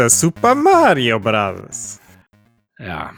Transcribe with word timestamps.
It's 0.00 0.14
a 0.14 0.18
Super 0.18 0.54
Mario 0.54 1.18
Bros. 1.18 2.00
Ja. 2.78 3.12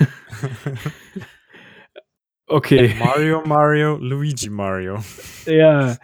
okay. 2.48 2.92
Mario 2.98 3.46
Mario, 3.46 3.98
Luigi 3.98 4.50
Mario. 4.50 4.98
Ja. 5.46 5.96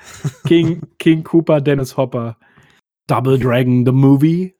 King, 0.46 0.82
King 1.00 1.24
Cooper, 1.24 1.60
Dennis 1.60 1.96
Hopper. 1.96 2.36
Double 3.08 3.38
Dragon, 3.38 3.84
the 3.84 3.90
movie. 3.90 4.54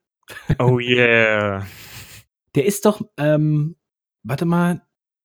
Oh 0.59 0.79
yeah. 0.79 1.65
Der 2.55 2.65
ist 2.65 2.85
doch, 2.85 3.01
ähm, 3.15 3.77
warte 4.23 4.43
mal, 4.43 4.81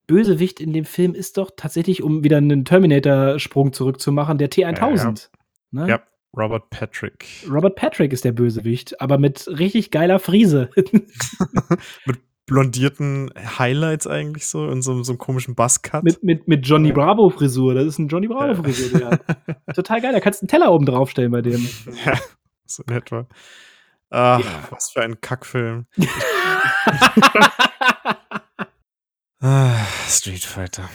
Bösewicht 0.06 0.60
in 0.60 0.72
dem 0.72 0.84
Film 0.84 1.16
ist 1.16 1.38
doch 1.38 1.50
tatsächlich, 1.56 2.04
um 2.04 2.22
wieder 2.22 2.36
einen 2.36 2.64
Terminator-Sprung 2.64 3.72
zurückzumachen, 3.72 4.38
der 4.38 4.48
T1000. 4.48 5.28
Ne? 5.72 5.88
Ja, 5.88 6.02
Robert 6.36 6.70
Patrick. 6.70 7.26
Robert 7.50 7.74
Patrick 7.76 8.12
ist 8.12 8.24
der 8.24 8.32
Bösewicht, 8.32 9.00
aber 9.00 9.18
mit 9.18 9.46
richtig 9.48 9.90
geiler 9.90 10.18
Friese. 10.18 10.70
Mit 12.06 12.20
blondierten 12.46 13.32
Highlights 13.58 14.06
eigentlich 14.08 14.46
so 14.48 14.62
und 14.64 14.82
so, 14.82 15.02
so 15.04 15.12
einem 15.12 15.18
komischen 15.18 15.54
Buzzcut. 15.54 16.02
mit, 16.02 16.22
mit, 16.24 16.48
mit 16.48 16.66
Johnny 16.66 16.90
Bravo-Frisur. 16.92 17.74
Das 17.74 17.84
ist 17.86 17.98
ein 17.98 18.08
Johnny 18.08 18.26
Bravo-Frisur, 18.26 19.08
hat. 19.10 19.22
Total 19.76 20.00
geil, 20.00 20.12
da 20.12 20.18
kannst 20.20 20.40
du 20.40 20.44
einen 20.44 20.48
Teller 20.48 20.72
oben 20.72 20.84
draufstellen 20.86 21.30
bei 21.30 21.42
dem. 21.42 21.68
ja, 22.04 22.18
so 22.66 22.82
in 22.88 22.94
etwa. 22.94 23.26
Ach, 24.10 24.40
Ja. 24.40 24.68
was 24.70 24.90
für 24.90 25.02
ein 25.02 25.20
Kackfilm. 25.20 25.86
ah, 29.40 29.76
Street 30.08 30.42
Fighter. 30.44 30.88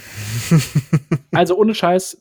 Also 1.32 1.58
ohne 1.58 1.74
Scheiß, 1.74 2.18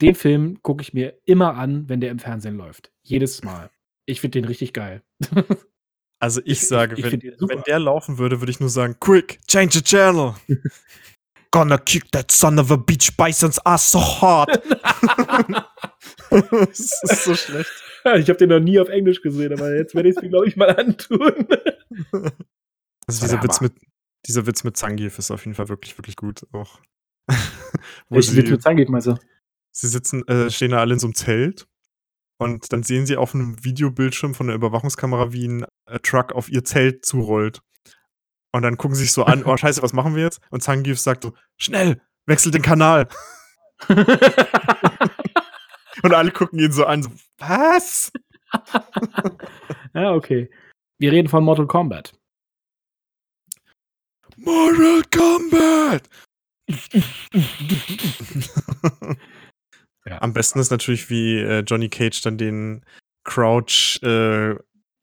den 0.00 0.14
Film 0.14 0.62
gucke 0.62 0.82
ich 0.82 0.92
mir 0.94 1.18
immer 1.24 1.54
an, 1.56 1.88
wenn 1.88 2.00
der 2.00 2.10
im 2.10 2.18
Fernsehen 2.18 2.56
läuft. 2.56 2.92
Jedes 3.02 3.42
Mal. 3.42 3.70
Ich 4.06 4.20
finde 4.20 4.40
den 4.40 4.46
richtig 4.46 4.72
geil. 4.72 5.02
Also 6.20 6.40
ich, 6.40 6.50
Ich- 6.62 6.66
sage, 6.66 6.96
ich 6.96 7.04
wenn, 7.04 7.20
den 7.20 7.38
super. 7.38 7.54
wenn 7.54 7.62
der 7.62 7.78
laufen 7.78 8.18
würde, 8.18 8.40
würde 8.40 8.50
ich 8.50 8.58
nur 8.58 8.70
sagen, 8.70 8.96
quick, 8.98 9.38
change 9.46 9.74
the 9.74 9.82
channel. 9.82 10.34
Gonna 11.52 11.78
kick 11.78 12.10
that 12.10 12.32
son 12.32 12.58
of 12.58 12.72
a 12.72 12.76
beach 12.76 13.16
bison's 13.16 13.64
ass 13.64 13.92
so 13.92 14.00
hard. 14.00 14.50
das 16.30 16.80
ist 17.02 17.22
so 17.24 17.36
schlecht. 17.36 17.70
Ich 18.16 18.28
habe 18.28 18.36
den 18.36 18.48
noch 18.48 18.58
nie 18.58 18.80
auf 18.80 18.88
Englisch 18.88 19.22
gesehen, 19.22 19.52
aber 19.52 19.76
jetzt 19.76 19.94
werde 19.94 20.08
ich 20.08 20.16
es 20.16 20.22
mir, 20.22 20.28
glaube 20.28 20.48
ich, 20.48 20.56
mal 20.56 20.70
antun. 20.76 21.46
Also 23.06 23.24
dieser 23.26 23.40
Witz 23.42 23.60
mit, 23.60 23.74
dieser 24.26 24.44
Witz 24.46 24.64
mit 24.64 24.76
Zangief 24.76 25.18
ist 25.20 25.30
auf 25.30 25.44
jeden 25.44 25.54
Fall 25.54 25.68
wirklich, 25.68 25.96
wirklich 25.98 26.16
gut 26.16 26.42
auch. 26.52 26.80
Wo 28.08 28.16
Welchen 28.16 28.36
Witz 28.36 28.50
mit 28.50 28.62
Zangief, 28.62 28.88
meinst 28.88 29.06
du? 29.06 29.14
Sie 29.72 29.88
sitzen, 29.88 30.26
äh, 30.28 30.50
stehen 30.50 30.70
da 30.72 30.78
alle 30.78 30.94
in 30.94 30.98
so 30.98 31.06
einem 31.06 31.14
Zelt 31.14 31.66
und 32.38 32.72
dann 32.72 32.82
sehen 32.82 33.06
sie 33.06 33.16
auf 33.16 33.34
einem 33.34 33.62
Videobildschirm 33.64 34.34
von 34.34 34.46
der 34.46 34.56
Überwachungskamera, 34.56 35.32
wie 35.32 35.48
ein 35.48 35.66
äh, 35.86 35.98
Truck 36.00 36.32
auf 36.32 36.48
ihr 36.48 36.64
Zelt 36.64 37.04
zurollt. 37.04 37.60
Und 38.52 38.62
dann 38.62 38.76
gucken 38.76 38.94
sie 38.94 39.02
sich 39.02 39.12
so 39.12 39.24
an, 39.24 39.44
oh 39.44 39.56
scheiße, 39.58 39.82
was 39.82 39.92
machen 39.92 40.14
wir 40.14 40.22
jetzt? 40.22 40.40
Und 40.50 40.62
Zangief 40.62 40.98
sagt 40.98 41.24
so, 41.24 41.34
schnell, 41.56 42.00
wechsel 42.26 42.52
den 42.52 42.62
Kanal. 42.62 43.08
Und 46.02 46.14
alle 46.14 46.30
gucken 46.30 46.58
ihn 46.60 46.72
so 46.72 46.84
an, 46.86 47.02
so, 47.02 47.10
was? 47.38 48.12
ja, 49.94 50.12
okay. 50.12 50.48
Wir 50.98 51.12
reden 51.12 51.28
von 51.28 51.44
Mortal 51.44 51.66
Kombat. 51.66 52.12
Mortal 54.36 55.02
Kombat! 55.10 56.08
Ja. 60.08 60.22
Am 60.22 60.32
besten 60.32 60.58
ist 60.58 60.70
natürlich, 60.70 61.10
wie 61.10 61.38
äh, 61.38 61.60
Johnny 61.60 61.88
Cage 61.88 62.20
dann 62.22 62.38
den 62.38 62.84
Crouch 63.24 64.00
äh, 64.02 64.54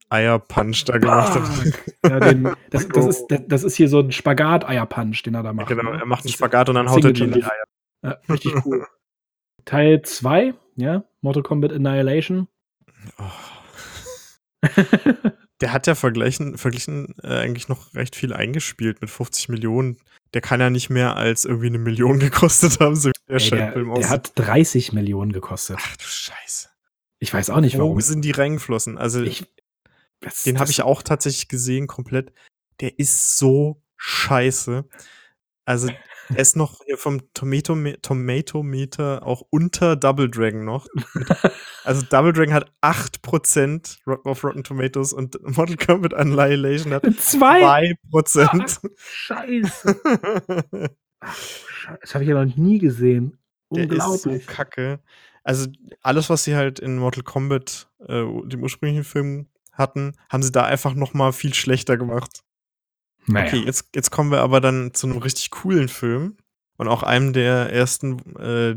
Eierpunch 0.09 0.85
da 0.85 0.97
gemacht 0.97 1.35
hat. 1.35 1.43
Ja, 2.05 2.19
den, 2.19 2.53
das, 2.69 2.87
das, 2.89 3.05
ist, 3.07 3.25
das, 3.47 3.63
ist 3.63 3.75
hier 3.75 3.89
so 3.89 3.99
ein 3.99 4.11
Spagat-Eierpunch, 4.11 5.23
den 5.23 5.33
er 5.33 5.41
da 5.41 5.53
macht. 5.53 5.69
genau, 5.69 5.91
ne? 5.91 5.99
er 5.99 6.05
macht 6.05 6.23
einen 6.23 6.33
Spagat 6.33 6.69
und 6.69 6.75
dann 6.75 6.87
haut 6.89 7.03
er 7.03 7.13
die 7.13 7.23
in 7.23 7.31
die 7.31 7.43
Eier. 7.43 7.63
Ja, 8.03 8.17
richtig 8.29 8.53
cool. 8.63 8.85
Teil 9.65 10.03
2, 10.03 10.53
ja, 10.75 11.03
Mortal 11.21 11.41
Kombat 11.41 11.73
Annihilation. 11.73 12.47
Oh. 13.17 13.23
Der 15.61 15.73
hat 15.73 15.87
ja 15.87 15.95
verglichen, 15.95 16.57
verglichen 16.57 17.15
äh, 17.23 17.39
eigentlich 17.39 17.69
noch 17.69 17.95
recht 17.95 18.15
viel 18.15 18.33
eingespielt 18.33 19.01
mit 19.01 19.09
50 19.09 19.49
Millionen. 19.49 19.97
Der 20.35 20.41
kann 20.41 20.59
ja 20.59 20.69
nicht 20.69 20.91
mehr 20.91 21.15
als 21.15 21.45
irgendwie 21.45 21.67
eine 21.67 21.79
Million 21.79 22.19
gekostet 22.19 22.79
haben, 22.79 22.95
so 22.95 23.09
der 23.27 23.37
Ey, 23.41 23.49
der, 23.49 23.71
der 23.83 24.09
hat 24.09 24.31
30 24.35 24.93
Millionen 24.93 25.31
gekostet. 25.31 25.77
Ach 25.79 25.97
du 25.97 26.03
Scheiße. 26.05 26.69
Ich 27.19 27.33
weiß 27.33 27.49
auch 27.49 27.61
nicht, 27.61 27.77
warum. 27.77 27.95
Wo 27.95 27.99
sind 28.01 28.23
die 28.23 28.31
reingeflossen? 28.31 28.97
Also, 28.97 29.21
Ich, 29.23 29.45
das- 30.19 30.43
den 30.43 30.59
habe 30.59 30.69
ich 30.71 30.81
auch 30.83 31.01
tatsächlich 31.01 31.47
gesehen, 31.47 31.87
komplett. 31.87 32.31
Der 32.81 32.99
ist 32.99 33.37
so 33.37 33.81
scheiße. 33.97 34.85
Also, 35.65 35.89
er 36.29 36.39
ist 36.39 36.55
noch 36.55 36.81
vom 36.97 37.31
Tomato 37.33 37.75
Tomatometer 38.01 39.25
auch 39.25 39.41
unter 39.49 39.95
Double 39.95 40.29
Dragon 40.29 40.65
noch. 40.65 40.87
Also, 41.85 42.01
Double 42.01 42.33
Dragon 42.33 42.51
hat 42.55 42.71
8% 42.81 43.99
Ro- 44.07 44.19
auf 44.23 44.43
Rotten 44.43 44.63
Tomatoes 44.63 45.13
und 45.13 45.37
Mortal 45.55 45.77
Kombat 45.77 46.15
Annihilation 46.15 46.93
hat 46.93 47.03
Zwei? 47.19 47.93
2%. 48.11 48.89
Scheiße. 48.97 50.01
Scheiße, 51.23 51.99
Das 52.01 52.13
habe 52.13 52.23
ich 52.23 52.29
ja 52.29 52.43
noch 52.43 52.55
nie 52.55 52.79
gesehen. 52.79 53.37
Der 53.69 53.89
ist 53.89 54.21
so 54.23 54.29
Unglaublich. 54.29 54.47
kacke. 54.47 54.99
Also, 55.43 55.67
alles, 56.01 56.29
was 56.29 56.43
sie 56.43 56.55
halt 56.55 56.79
in 56.79 56.97
Mortal 56.97 57.23
Kombat, 57.23 57.87
äh, 58.07 58.23
dem 58.45 58.63
ursprünglichen 58.63 59.03
Film 59.03 59.47
hatten, 59.71 60.13
haben 60.29 60.43
sie 60.43 60.51
da 60.51 60.63
einfach 60.65 60.93
noch 60.93 61.13
mal 61.13 61.31
viel 61.33 61.53
schlechter 61.53 61.97
gemacht. 61.97 62.43
Naja. 63.27 63.47
Okay, 63.47 63.63
jetzt, 63.65 63.89
jetzt 63.95 64.11
kommen 64.11 64.31
wir 64.31 64.41
aber 64.41 64.61
dann 64.61 64.93
zu 64.93 65.07
einem 65.07 65.17
richtig 65.17 65.51
coolen 65.51 65.87
Film. 65.89 66.37
Und 66.77 66.87
auch 66.87 67.03
einem 67.03 67.33
der 67.33 67.71
ersten, 67.71 68.19
äh, 68.37 68.75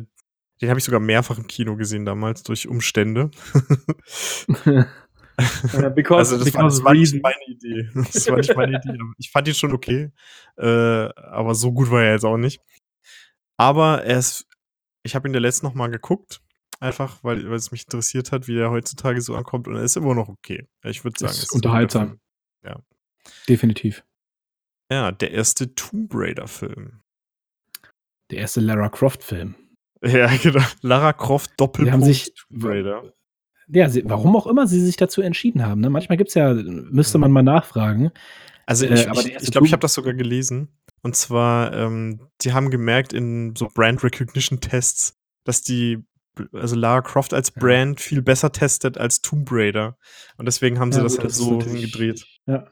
den 0.60 0.68
habe 0.68 0.78
ich 0.78 0.84
sogar 0.84 1.00
mehrfach 1.00 1.38
im 1.38 1.46
Kino 1.46 1.76
gesehen 1.76 2.04
damals, 2.04 2.42
durch 2.44 2.68
Umstände. 2.68 3.30
Äh, 5.38 5.90
because, 5.90 6.34
also 6.34 6.44
das 6.44 6.52
war, 6.54 6.62
because 6.64 6.76
das 6.78 6.84
war 6.84 6.92
nicht 6.94 7.12
reason. 7.14 7.20
meine 7.22 7.44
Idee. 7.46 7.90
Das 8.12 8.28
war 8.28 8.36
nicht 8.38 8.56
meine 8.56 8.76
Idee. 8.78 8.98
Ich 9.18 9.30
fand 9.30 9.46
ihn 9.48 9.54
schon 9.54 9.72
okay. 9.72 10.10
Äh, 10.56 10.64
aber 10.66 11.54
so 11.54 11.72
gut 11.72 11.90
war 11.90 12.02
er 12.02 12.12
jetzt 12.12 12.24
auch 12.24 12.36
nicht. 12.36 12.60
Aber 13.56 14.02
er 14.04 14.18
ist, 14.18 14.46
ich 15.04 15.14
habe 15.14 15.28
ihn 15.28 15.32
der 15.32 15.40
letzten 15.40 15.66
noch 15.66 15.74
mal 15.74 15.88
geguckt. 15.88 16.40
Einfach, 16.80 17.22
weil, 17.24 17.44
weil 17.48 17.56
es 17.56 17.72
mich 17.72 17.84
interessiert 17.84 18.30
hat, 18.32 18.46
wie 18.46 18.54
der 18.54 18.70
heutzutage 18.70 19.20
so 19.20 19.34
ankommt. 19.34 19.66
Und 19.68 19.76
er 19.76 19.82
ist 19.82 19.96
immer 19.96 20.14
noch 20.14 20.28
okay. 20.28 20.68
Ich 20.84 21.02
würde 21.04 21.18
sagen, 21.18 21.32
Ist 21.32 21.48
guter 21.48 21.68
unterhaltsam. 21.68 22.20
Film. 22.62 22.82
Definitiv. 23.48 24.04
Ja, 24.90 25.12
der 25.12 25.32
erste 25.32 25.74
Tomb 25.74 26.10
Raider-Film. 26.14 27.02
Der 28.30 28.38
erste 28.38 28.60
Lara 28.60 28.88
Croft-Film. 28.88 29.54
Ja, 30.04 30.28
genau. 30.36 30.62
Lara 30.80 31.12
Croft 31.12 31.50
Doppelpunkt 31.58 31.88
Die 31.88 31.92
haben 31.92 32.04
sich- 32.04 32.32
Tomb 32.32 32.64
Raider. 32.64 33.12
Ja, 33.70 33.88
sie, 33.88 34.02
warum 34.06 34.34
auch 34.36 34.46
immer 34.46 34.66
sie 34.66 34.80
sich 34.80 34.96
dazu 34.96 35.20
entschieden 35.20 35.64
haben. 35.66 35.80
Ne? 35.80 35.90
Manchmal 35.90 36.16
gibt 36.16 36.28
es 36.28 36.34
ja, 36.34 36.54
müsste 36.54 37.18
man 37.18 37.30
mal 37.30 37.42
nachfragen. 37.42 38.10
Also 38.66 38.86
Äh, 38.86 38.94
ich, 38.94 39.02
der 39.04 39.14
erste 39.14 39.30
ich 39.44 39.50
glaube, 39.50 39.66
ich 39.66 39.72
habe 39.72 39.80
das 39.80 39.94
sogar 39.94 40.14
gelesen. 40.14 40.68
Und 41.02 41.16
zwar, 41.16 41.72
ähm, 41.74 42.20
die 42.42 42.52
haben 42.52 42.70
gemerkt 42.70 43.12
in 43.12 43.54
so 43.56 43.68
Brand 43.72 44.02
Recognition 44.02 44.60
Tests, 44.60 45.16
dass 45.44 45.62
die 45.62 46.04
also 46.52 46.76
Lara 46.76 47.02
Croft 47.02 47.34
als 47.34 47.52
Ja. 47.54 47.60
Brand 47.60 48.00
viel 48.00 48.22
besser 48.22 48.52
testet 48.52 48.96
als 48.96 49.20
Tomb 49.22 49.48
Raider. 49.50 49.96
Und 50.36 50.46
deswegen 50.46 50.78
haben 50.78 50.92
sie 50.92 50.98
Ja, 50.98 51.04
das 51.04 51.14
gut, 51.14 51.20
halt 51.22 51.30
ist 51.30 51.36
so 51.38 51.62
hingedreht. 51.62 52.24
Ja. 52.46 52.66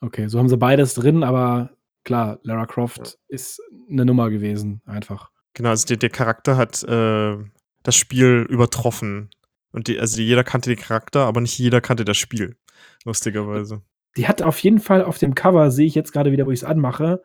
Okay, 0.00 0.28
so 0.28 0.38
haben 0.38 0.48
sie 0.48 0.56
beides 0.56 0.94
drin, 0.94 1.22
aber 1.22 1.70
klar, 2.04 2.38
Lara 2.42 2.66
Croft 2.66 2.98
Ja. 2.98 3.12
ist 3.28 3.60
eine 3.90 4.04
Nummer 4.04 4.30
gewesen, 4.30 4.80
einfach. 4.86 5.30
Genau, 5.54 5.68
also 5.70 5.86
der, 5.86 5.98
der 5.98 6.10
Charakter 6.10 6.56
hat 6.56 6.82
äh, 6.84 7.36
das 7.82 7.96
Spiel 7.96 8.46
übertroffen. 8.48 9.30
Und 9.72 9.88
die, 9.88 9.98
also 9.98 10.20
jeder 10.20 10.44
kannte 10.44 10.70
den 10.70 10.78
Charakter, 10.78 11.26
aber 11.26 11.40
nicht 11.40 11.58
jeder 11.58 11.80
kannte 11.80 12.04
das 12.04 12.16
Spiel. 12.16 12.56
Lustigerweise. 13.04 13.82
Die 14.16 14.26
hat 14.26 14.42
auf 14.42 14.58
jeden 14.58 14.80
Fall 14.80 15.04
auf 15.04 15.18
dem 15.18 15.34
Cover, 15.34 15.70
sehe 15.70 15.86
ich 15.86 15.94
jetzt 15.94 16.12
gerade 16.12 16.32
wieder, 16.32 16.46
wo 16.46 16.50
ich 16.50 16.60
es 16.60 16.64
anmache. 16.64 17.22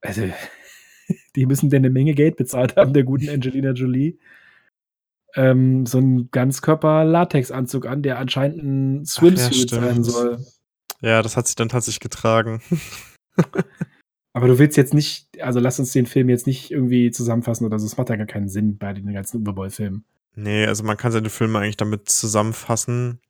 Also, 0.00 0.22
die 1.36 1.46
müssen 1.46 1.70
denn 1.70 1.84
eine 1.84 1.90
Menge 1.90 2.14
Geld 2.14 2.36
bezahlt 2.36 2.76
haben, 2.76 2.92
der 2.92 3.04
guten 3.04 3.28
Angelina 3.28 3.72
Jolie. 3.72 4.18
Ähm, 5.36 5.86
so 5.86 5.98
ein 5.98 6.30
Ganzkörper-Latex-Anzug 6.32 7.86
an, 7.86 8.02
der 8.02 8.18
anscheinend 8.18 8.62
ein 8.62 9.04
Swimsuit 9.04 9.54
stimmt. 9.54 9.70
sein 9.70 10.04
soll. 10.04 10.44
Ja, 11.00 11.22
das 11.22 11.36
hat 11.36 11.46
sie 11.46 11.54
dann 11.54 11.68
tatsächlich 11.68 12.00
getragen. 12.00 12.60
Aber 14.32 14.48
du 14.48 14.58
willst 14.58 14.76
jetzt 14.76 14.94
nicht, 14.94 15.28
also 15.40 15.60
lass 15.60 15.78
uns 15.78 15.92
den 15.92 16.06
Film 16.06 16.28
jetzt 16.28 16.46
nicht 16.46 16.70
irgendwie 16.70 17.10
zusammenfassen 17.10 17.66
oder 17.66 17.78
so. 17.78 17.86
Es 17.86 17.96
macht 17.96 18.10
ja 18.10 18.16
gar 18.16 18.26
keinen 18.26 18.48
Sinn 18.48 18.76
bei 18.76 18.92
den 18.92 19.12
ganzen 19.12 19.42
Uwe-Boy-Filmen. 19.42 20.04
Nee, 20.34 20.66
also 20.66 20.84
man 20.84 20.96
kann 20.96 21.12
seine 21.12 21.30
Filme 21.30 21.58
eigentlich 21.58 21.76
damit 21.76 22.08
zusammenfassen. 22.08 23.20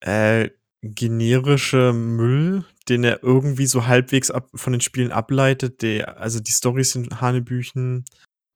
Äh, 0.00 0.50
generische 0.82 1.92
Müll, 1.92 2.64
den 2.88 3.04
er 3.04 3.22
irgendwie 3.22 3.66
so 3.66 3.86
halbwegs 3.86 4.30
ab, 4.30 4.48
von 4.54 4.72
den 4.72 4.80
Spielen 4.80 5.12
ableitet. 5.12 5.82
Der, 5.82 6.18
also 6.18 6.40
die 6.40 6.52
Storys 6.52 6.92
sind 6.92 7.20
Hanebüchen 7.20 8.04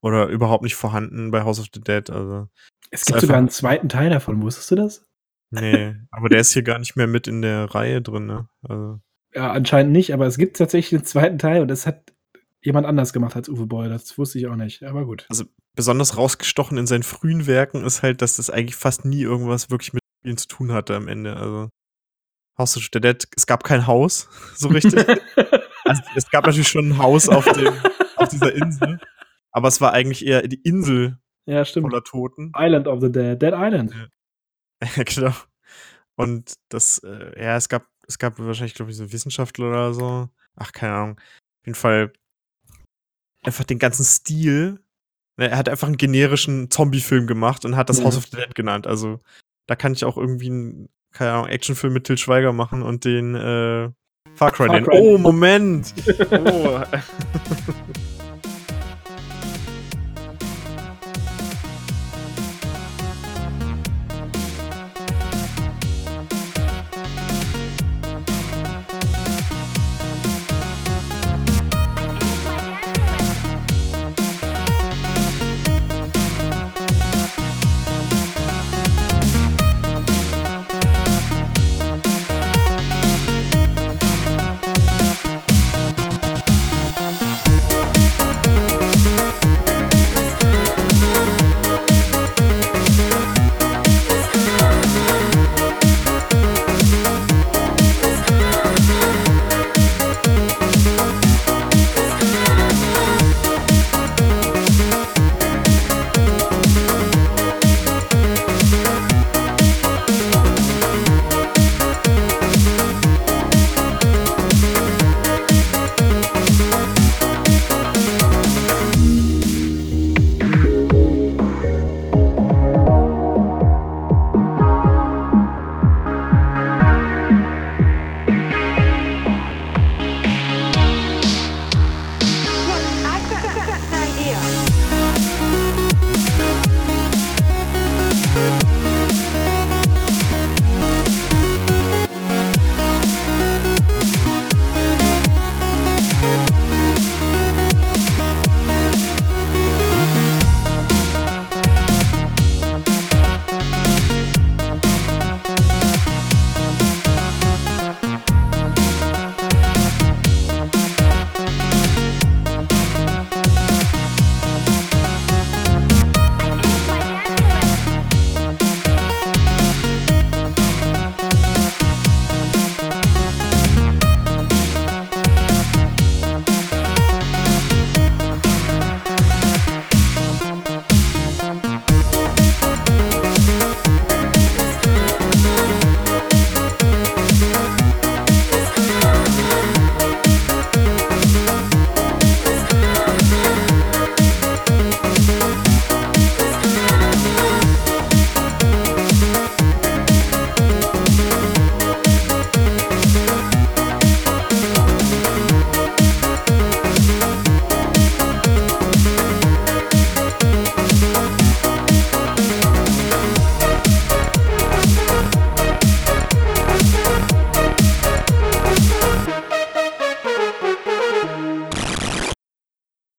oder 0.02 0.28
überhaupt 0.28 0.62
nicht 0.62 0.74
vorhanden 0.74 1.30
bei 1.30 1.42
House 1.42 1.60
of 1.60 1.66
the 1.74 1.80
Dead. 1.80 2.08
Also, 2.10 2.48
Es 2.90 3.04
gibt 3.04 3.20
sogar 3.20 3.36
einen 3.36 3.50
zweiten 3.50 3.88
Teil 3.88 4.10
davon, 4.10 4.42
wusstest 4.42 4.70
du 4.70 4.76
das? 4.76 5.06
nee, 5.50 5.94
aber 6.10 6.28
der 6.28 6.40
ist 6.40 6.52
hier 6.52 6.62
gar 6.62 6.78
nicht 6.78 6.96
mehr 6.96 7.06
mit 7.06 7.26
in 7.26 7.42
der 7.42 7.74
Reihe 7.74 8.00
drin. 8.00 8.26
Ne? 8.26 8.48
Also, 8.62 9.00
Ja, 9.34 9.52
anscheinend 9.52 9.92
nicht, 9.92 10.14
aber 10.14 10.26
es 10.26 10.38
gibt 10.38 10.56
tatsächlich 10.56 10.98
einen 10.98 11.06
zweiten 11.06 11.38
Teil 11.38 11.60
und 11.60 11.68
das 11.68 11.86
hat 11.86 12.13
jemand 12.64 12.86
anders 12.86 13.12
gemacht 13.12 13.36
als 13.36 13.48
Uwe 13.48 13.66
Boll. 13.66 13.88
Das 13.88 14.16
wusste 14.18 14.38
ich 14.38 14.46
auch 14.46 14.56
nicht, 14.56 14.82
aber 14.82 15.04
gut. 15.04 15.26
besonders 15.74 16.16
rausgestochen 16.16 16.78
in 16.78 16.86
seinen 16.86 17.02
frühen 17.02 17.46
Werken 17.46 17.84
ist 17.84 18.02
halt, 18.02 18.22
dass 18.22 18.36
das 18.36 18.50
eigentlich 18.50 18.76
fast 18.76 19.04
nie 19.04 19.22
irgendwas 19.22 19.70
wirklich 19.70 19.92
mit 19.92 20.02
Spielen 20.20 20.36
zu 20.38 20.48
tun 20.48 20.72
hatte 20.72 20.96
am 20.96 21.06
Ende. 21.06 21.36
Also 21.36 21.68
House 22.58 22.76
of 22.76 22.88
the 22.92 23.00
Dead, 23.00 23.28
es 23.36 23.46
gab 23.46 23.64
kein 23.64 23.86
Haus, 23.86 24.28
so 24.56 24.68
richtig. 24.68 24.94
also, 25.84 26.02
es 26.16 26.30
gab 26.30 26.46
natürlich 26.46 26.68
schon 26.68 26.88
ein 26.88 26.98
Haus 26.98 27.28
auf, 27.28 27.44
dem, 27.44 27.74
auf 28.16 28.28
dieser 28.28 28.54
Insel, 28.54 28.98
aber 29.50 29.68
es 29.68 29.80
war 29.80 29.92
eigentlich 29.92 30.24
eher 30.24 30.46
die 30.48 30.62
Insel 30.62 31.18
ja, 31.46 31.64
stimmt. 31.64 31.90
voller 31.90 32.02
Toten. 32.02 32.52
Island 32.56 32.88
of 32.88 33.00
the 33.02 33.12
Dead, 33.12 33.40
Dead 33.40 33.52
Island. 33.54 33.94
Ja, 34.82 35.02
genau. 35.04 35.34
Und 36.16 36.54
das, 36.70 36.98
äh, 37.00 37.42
ja, 37.42 37.56
es 37.56 37.68
gab, 37.68 37.86
es 38.06 38.18
gab 38.18 38.38
wahrscheinlich, 38.38 38.74
glaube 38.74 38.92
ich, 38.92 38.96
so 38.96 39.12
Wissenschaftler 39.12 39.68
oder 39.68 39.92
so. 39.92 40.28
Ach, 40.54 40.72
keine 40.72 40.94
Ahnung. 40.94 41.18
Auf 41.18 41.66
jeden 41.66 41.74
Fall 41.74 42.12
einfach 43.44 43.64
den 43.64 43.78
ganzen 43.78 44.04
Stil. 44.04 44.80
Ne, 45.36 45.50
Er 45.50 45.56
hat 45.58 45.68
einfach 45.68 45.86
einen 45.88 45.96
generischen 45.96 46.70
Zombie-Film 46.70 47.26
gemacht 47.26 47.64
und 47.64 47.76
hat 47.76 47.88
das 47.90 47.98
Ja. 47.98 48.04
House 48.04 48.16
of 48.16 48.26
the 48.30 48.36
Dead 48.36 48.54
genannt. 48.54 48.86
Also, 48.86 49.20
da 49.66 49.76
kann 49.76 49.92
ich 49.92 50.04
auch 50.04 50.16
irgendwie 50.16 50.48
einen, 50.50 50.88
keine 51.12 51.32
Ahnung, 51.32 51.46
Actionfilm 51.48 51.92
mit 51.92 52.04
Till 52.04 52.18
Schweiger 52.18 52.52
machen 52.52 52.82
und 52.82 53.04
den, 53.04 53.34
äh, 53.34 53.90
Far 54.34 54.50
Cry 54.50 54.66
Far 54.66 54.74
nennen. 54.74 54.86
Cry. 54.86 54.98
Oh, 55.00 55.18
Moment! 55.18 55.94
oh. 56.30 56.80